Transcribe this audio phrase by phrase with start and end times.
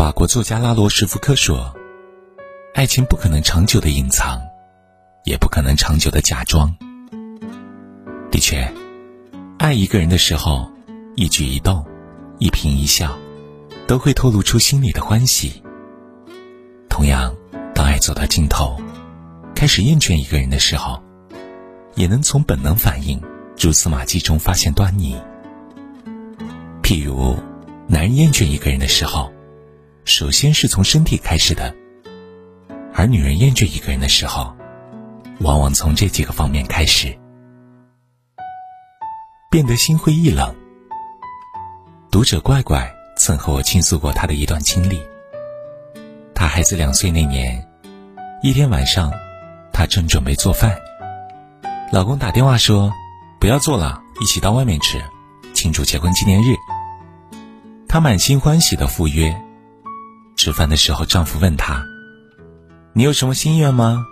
[0.00, 1.76] 法国作家拉罗什福科说
[2.72, 4.40] ：“爱情不可能长久的隐藏，
[5.24, 6.74] 也不可能长久的假装。”
[8.32, 8.66] 的确，
[9.58, 10.72] 爱一个人的时候，
[11.16, 11.84] 一举一动、
[12.38, 13.14] 一颦一笑，
[13.86, 15.62] 都会透露出心里的欢喜。
[16.88, 17.36] 同样，
[17.74, 18.80] 当爱走到尽头，
[19.54, 20.98] 开始厌倦一个人的时候，
[21.94, 23.20] 也能从本能反应、
[23.54, 25.14] 蛛丝马迹中发现端倪。
[26.82, 27.36] 譬如，
[27.86, 29.30] 男人厌倦一个人的时候。
[30.10, 31.72] 首先是从身体开始的，
[32.92, 34.52] 而女人厌倦一个人的时候，
[35.38, 37.16] 往往从这几个方面开始，
[39.48, 40.52] 变得心灰意冷。
[42.10, 45.00] 读者怪怪曾和我倾诉过他的一段经历。
[46.34, 47.64] 他孩子两岁那年，
[48.42, 49.12] 一天晚上，
[49.72, 50.76] 他正准备做饭，
[51.92, 52.92] 老公打电话说
[53.38, 55.00] ：“不要做了，一起到外面吃，
[55.54, 56.56] 庆祝结婚纪念日。”
[57.88, 59.32] 她满心欢喜的赴约。
[60.42, 61.84] 吃饭的时候，丈夫问她
[62.96, 64.06] ：“你有什么心愿吗？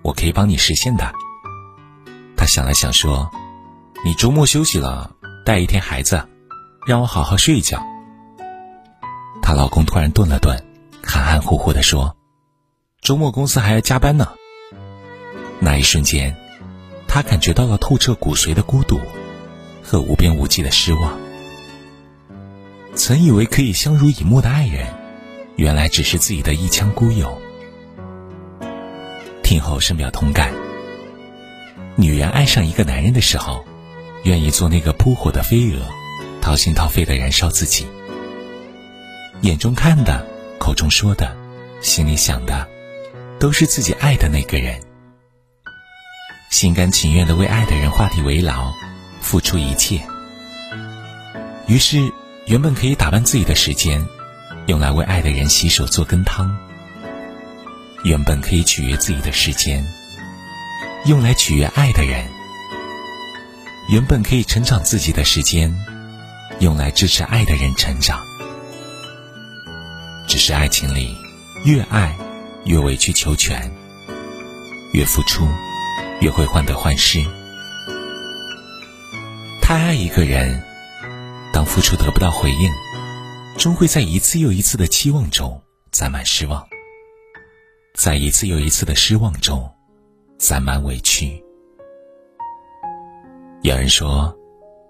[0.00, 1.12] 我可以帮你实现的。”
[2.38, 3.30] 她想了想说
[4.02, 5.10] ：“你周末休息了，
[5.44, 6.26] 带一天孩子，
[6.86, 7.84] 让我好好睡一觉。”
[9.44, 10.56] 她老公突然顿了顿，
[11.04, 12.16] 含含糊糊的说
[13.04, 14.26] ：“周末公司还要加班呢。”
[15.60, 16.34] 那一瞬间，
[17.06, 18.98] 她感觉到了透彻骨髓的孤独
[19.84, 21.18] 和无边无际的失望。
[22.94, 24.97] 曾以为可以相濡以沫的爱人。
[25.58, 27.36] 原来只是自己的一腔孤勇。
[29.42, 30.52] 听后深表同感。
[31.96, 33.64] 女人爱上一个男人的时候，
[34.22, 35.80] 愿意做那个扑火的飞蛾，
[36.40, 37.88] 掏心掏肺的燃烧自己。
[39.40, 40.24] 眼中看的，
[40.60, 41.36] 口中说的，
[41.80, 42.68] 心里想的，
[43.40, 44.80] 都是自己爱的那个人。
[46.50, 48.72] 心甘情愿的为爱的人画地为牢，
[49.20, 50.00] 付出一切。
[51.66, 52.12] 于是，
[52.46, 54.06] 原本可以打扮自己的时间。
[54.68, 56.54] 用来为爱的人洗手做羹汤，
[58.04, 59.82] 原本可以取悦自己的时间，
[61.06, 62.22] 用来取悦爱的人；
[63.88, 65.74] 原本可以成长自己的时间，
[66.60, 68.20] 用来支持爱的人成长。
[70.26, 71.16] 只是爱情里，
[71.64, 72.14] 越爱
[72.66, 73.72] 越委曲求全，
[74.92, 75.48] 越付出
[76.20, 77.24] 越会患得患失。
[79.62, 80.62] 太爱一个人，
[81.54, 82.70] 当付出得不到回应。
[83.58, 85.60] 终会在一次又一次的期望中
[85.90, 86.64] 攒满失望，
[87.92, 89.68] 在一次又一次的失望中
[90.38, 91.42] 攒满委屈。
[93.62, 94.32] 有人说，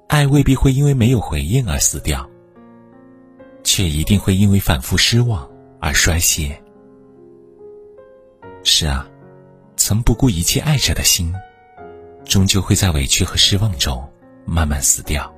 [0.07, 2.29] 爱未必会因为没有回应而死掉，
[3.65, 5.51] 却一定会因为反复失望
[5.81, 6.63] 而衰竭。
[8.65, 9.09] 是啊，
[9.79, 11.35] 曾不顾一切爱着的心，
[12.27, 14.07] 终究会在委屈和失望中
[14.45, 15.35] 慢慢死掉。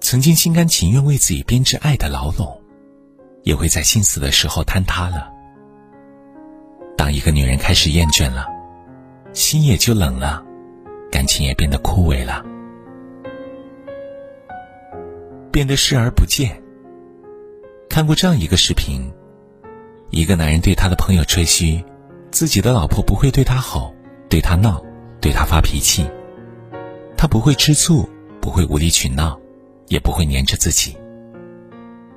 [0.00, 2.60] 曾经心甘情愿为自己编织爱的牢笼，
[3.42, 5.30] 也会在心死的时候坍塌了。
[6.96, 8.46] 当一个女人开始厌倦了，
[9.32, 10.42] 心也就冷了，
[11.12, 12.44] 感情也变得枯萎了，
[15.52, 16.60] 变得视而不见。
[17.88, 19.12] 看过这样一个视频：
[20.10, 21.84] 一个男人对他的朋友吹嘘，
[22.30, 23.94] 自己的老婆不会对他吼、
[24.28, 24.82] 对他闹、
[25.20, 26.06] 对他发脾气，
[27.16, 28.08] 他不会吃醋，
[28.40, 29.38] 不会无理取闹。
[29.90, 30.96] 也不会黏着自己。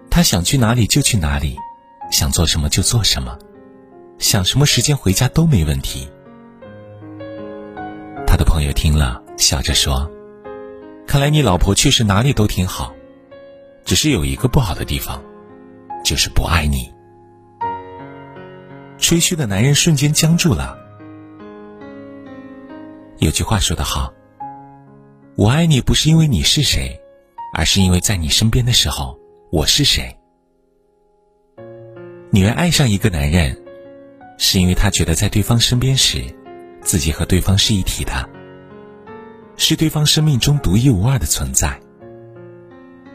[0.09, 1.57] 他想去哪里就去哪里，
[2.11, 3.37] 想做什么就做什么，
[4.19, 6.07] 想什么时间回家都没问题。
[8.27, 10.09] 他的朋友听了，笑着说
[11.07, 12.93] ：“看来你老婆确实哪里都挺好，
[13.83, 15.21] 只是有一个不好的地方，
[16.05, 16.93] 就是不爱你。”
[18.99, 20.77] 吹嘘的男人瞬间僵住了。
[23.17, 24.13] 有句话说得好
[25.35, 26.97] ：“我爱你不是因为你是谁。”
[27.55, 29.19] 而是因为在你身边的时候，
[29.51, 30.17] 我是谁？
[32.31, 33.55] 女人爱上一个男人，
[34.39, 36.25] 是因为她觉得在对方身边时，
[36.81, 38.27] 自己和对方是一体的，
[39.55, 41.79] 是对方生命中独一无二的存在。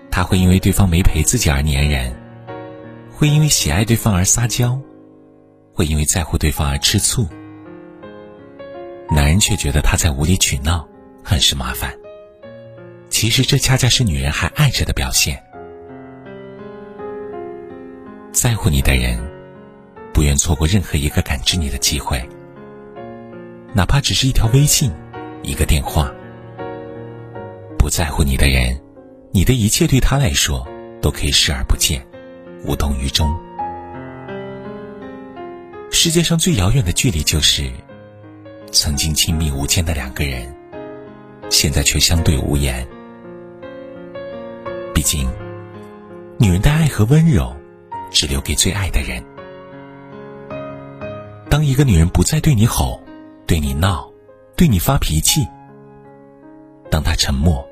[0.08, 2.16] 她会因为对方没陪自己而粘人，
[3.10, 4.80] 会因为喜爱对方而撒娇，
[5.74, 7.26] 会因为在乎对方而吃醋。
[9.10, 10.88] 男人却觉得他在无理取闹，
[11.24, 11.97] 很是麻烦。
[13.10, 15.42] 其实这恰恰是女人还爱着的表现。
[18.32, 19.18] 在乎你的人，
[20.12, 22.22] 不愿错过任何一个感知你的机会，
[23.74, 24.92] 哪怕只是一条微信、
[25.42, 26.12] 一个电话。
[27.76, 28.80] 不在乎你的人，
[29.32, 30.66] 你的一切对他来说
[31.00, 32.06] 都可以视而不见，
[32.64, 33.28] 无动于衷。
[35.90, 37.72] 世界上最遥远的距离，就是
[38.70, 40.54] 曾经亲密无间的两个人，
[41.50, 42.86] 现在却相对无言。
[44.98, 45.30] 毕竟，
[46.40, 47.54] 女人的爱和温柔，
[48.10, 49.24] 只留给最爱的人。
[51.48, 53.00] 当一个女人不再对你吼，
[53.46, 54.12] 对你闹，
[54.56, 55.46] 对你发脾气，
[56.90, 57.64] 当她沉默，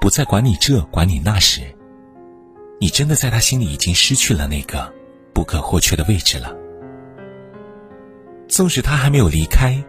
[0.00, 1.62] 不再管你这管你那时，
[2.80, 4.94] 你真的在她心里已经失去了那个
[5.32, 6.54] 不可或缺的位置了。
[8.46, 9.82] 纵使她还没有离开，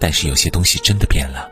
[0.00, 1.51] 但是有些东西真的变了。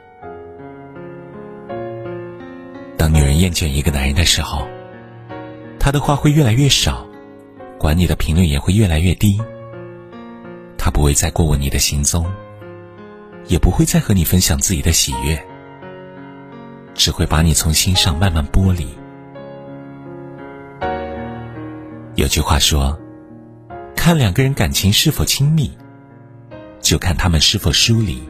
[3.00, 4.69] 当女人厌倦一个男人的时候，
[5.79, 7.08] 他的话会越来越少，
[7.79, 9.41] 管你的频率也会越来越低。
[10.76, 12.31] 他不会再过问你的行踪，
[13.47, 15.43] 也不会再和你分享自己的喜悦，
[16.93, 18.87] 只会把你从心上慢慢剥离。
[22.17, 23.00] 有句话说
[23.96, 25.73] ：“看两个人感情是否亲密，
[26.82, 28.23] 就看他们是否疏离。”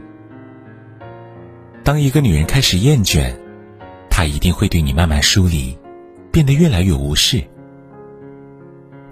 [1.83, 3.35] 当一个女人开始厌倦，
[4.21, 5.75] 他一定会对你慢慢疏离，
[6.31, 7.43] 变得越来越无视。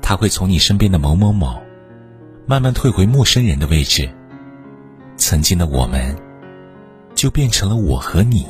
[0.04, 1.60] 他会从你身边的某某某，
[2.46, 4.08] 慢慢退回陌生人的位置。
[5.18, 6.16] 曾经的我们，
[7.16, 8.46] 就变成了我和你，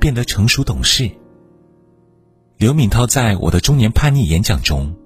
[0.00, 1.10] 变得成熟懂事。
[2.56, 4.96] 刘敏涛在我的中年叛逆演讲中，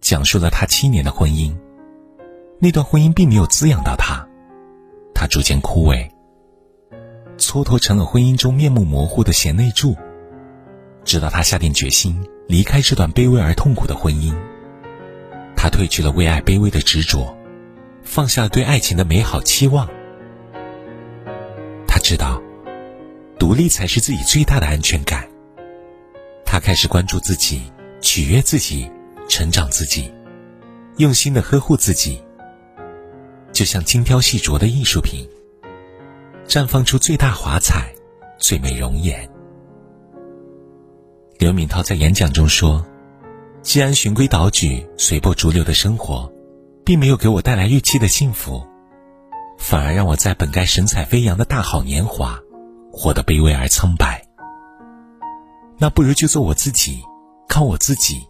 [0.00, 1.52] 讲述了他七年的婚姻，
[2.60, 4.24] 那段婚姻并没有滋养到他，
[5.12, 6.08] 他逐渐枯萎。
[7.40, 9.96] 蹉跎成了婚姻中面目模糊的贤内助，
[11.04, 14.32] 直到他下定决心离开这段卑微而痛苦的婚姻。
[15.56, 17.34] 他褪去了为爱卑微的执着，
[18.04, 19.88] 放下了对爱情的美好期望。
[21.88, 22.40] 他知道，
[23.38, 25.26] 独立才是自己最大的安全感。
[26.44, 28.90] 他开始关注自己，取悦自己，
[29.28, 30.12] 成长自己，
[30.98, 32.22] 用心的呵护自己，
[33.52, 35.26] 就像精雕细琢的艺术品。
[36.50, 37.94] 绽放出最大华彩、
[38.36, 39.30] 最美容颜。
[41.38, 42.84] 刘敏涛在演讲中说
[43.62, 46.28] ：“既然循规蹈矩、随波逐流的生活，
[46.84, 48.66] 并没有给我带来预期的幸福，
[49.58, 52.36] 反而让我在本该神采飞扬的大好年华，
[52.90, 54.20] 活得卑微而苍白。
[55.78, 57.00] 那不如就做我自己，
[57.48, 58.26] 靠我自己，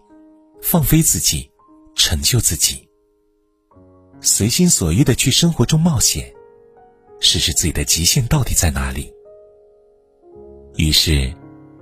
[0.61, 1.51] 放飞自己，
[1.95, 2.87] 成就自己，
[4.21, 6.31] 随心所欲的去生活中冒险。”
[7.21, 9.13] 试试自己的极限到底在哪里。
[10.77, 11.33] 于是，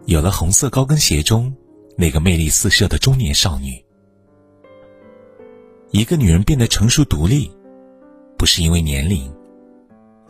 [0.07, 1.55] 有了红色高跟鞋中
[1.97, 3.85] 那个魅力四射的中年少女。
[5.91, 7.51] 一个女人变得成熟独立，
[8.37, 9.33] 不是因为年龄，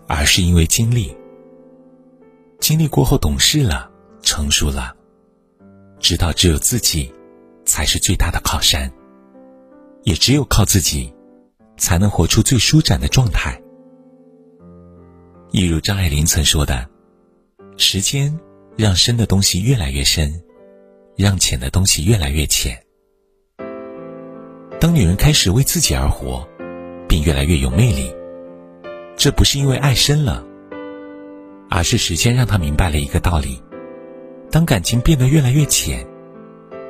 [0.07, 1.17] 而是因为经历。
[2.61, 3.91] 经历过后，懂事了，
[4.23, 4.95] 成熟了，
[5.99, 7.13] 知道只有自己
[7.65, 8.93] 才是最大的靠山，
[10.03, 11.13] 也只有靠自己，
[11.77, 13.61] 才能活出最舒展的状态。
[15.51, 16.87] 一如张爱玲曾说的
[17.79, 18.39] ：“时间
[18.77, 20.31] 让深的东西越来越深，
[21.17, 22.79] 让浅的东西越来越浅。
[24.79, 26.47] 当女人开始为自己而活，
[27.09, 28.15] 并越来越有魅力，
[29.17, 30.45] 这不是因为爱深了，
[31.71, 33.63] 而是时间让她明白了一个道理：
[34.51, 36.07] 当感情变得越来越浅，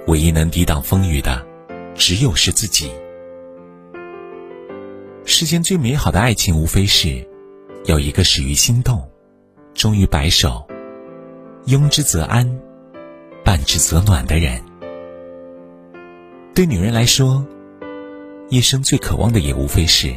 [0.09, 1.47] 唯一能抵挡风雨的，
[1.95, 2.91] 只有是自己。
[5.25, 7.25] 世间最美好的爱情，无非是……”
[7.89, 9.03] 有一个始于心动，
[9.73, 10.63] 终于白首，
[11.65, 12.47] 拥之则安，
[13.43, 14.63] 伴之则暖的人。
[16.55, 17.43] 对女人来说，
[18.51, 20.15] 一生最渴望的也无非是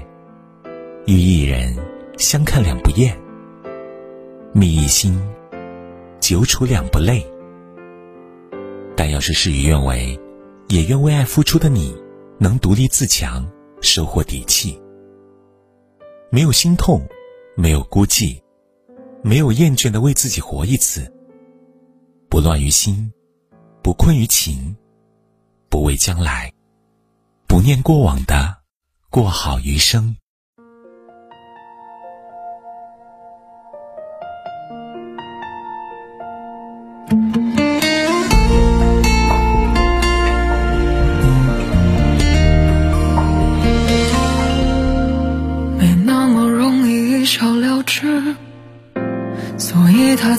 [1.05, 1.73] 与一人
[2.17, 3.17] 相看两不厌，
[4.51, 5.17] 觅一心，
[6.19, 7.25] 久处两不累。
[8.97, 10.19] 但要是事与愿违，
[10.67, 11.95] 也愿为爱付出的你
[12.37, 13.49] 能独立自强，
[13.79, 14.77] 收获底气，
[16.29, 17.01] 没有心痛。
[17.55, 18.41] 没有孤寂，
[19.23, 21.11] 没有厌倦的为自己活一次。
[22.29, 23.11] 不乱于心，
[23.83, 24.75] 不困于情，
[25.69, 26.51] 不畏将来，
[27.47, 28.57] 不念过往的
[29.09, 30.15] 过好余生。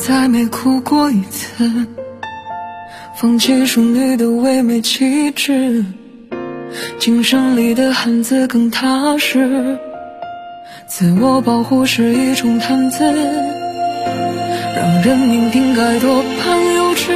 [0.05, 1.71] 再没哭过一次，
[3.17, 5.85] 放弃淑女的唯美气质，
[6.99, 9.79] 精神里的汉子更踏实。
[10.89, 13.05] 自我保护是一种谈资，
[14.75, 17.13] 让人明瓶盖多半幼稚。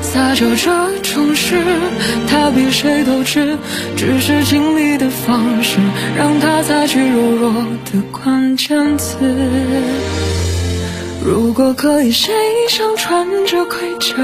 [0.00, 1.60] 撒娇这种事，
[2.28, 3.58] 他比谁都知，
[3.96, 5.80] 只是经历的方式，
[6.16, 9.16] 让他采取柔弱的关键词。
[11.24, 12.34] 如果可以，谁
[12.68, 14.14] 想穿着盔甲？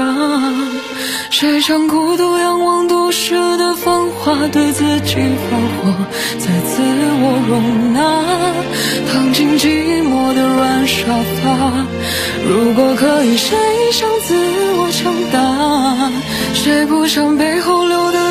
[1.31, 5.95] 谁想孤独仰望都市的繁华，对自己发火，
[6.37, 6.83] 再自
[7.23, 7.99] 我容纳，
[9.11, 11.07] 躺进寂寞的软沙
[11.41, 11.87] 发。
[12.47, 13.57] 如果可以，谁
[13.91, 14.35] 想自
[14.77, 16.11] 我强大？
[16.53, 18.30] 谁不想背后流的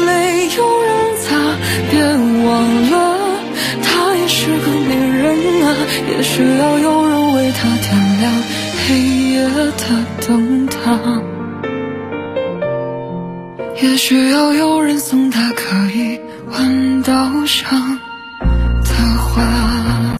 [13.82, 18.09] 也许要有人送他可以闻到伤。